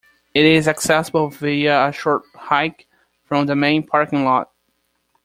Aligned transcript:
It 0.33 0.45
is 0.45 0.67
accessible 0.67 1.29
via 1.29 1.85
a 1.85 1.91
short 1.91 2.23
hike 2.33 2.87
from 3.23 3.45
the 3.45 3.55
main 3.55 3.85
parking 3.85 4.25
lot. 4.25 4.49